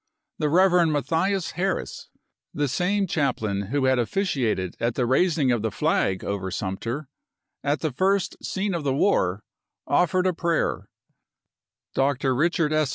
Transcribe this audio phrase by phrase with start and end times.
[0.39, 0.87] The Rev.
[0.87, 2.09] Matthias Harris,
[2.55, 7.07] the same chap lain who had officiated at the raising of the flag over Sumter,
[7.63, 9.43] at the first scene of the war,
[9.85, 10.89] offered a prayer;
[11.93, 12.33] Dr.
[12.33, 12.89] Richard S.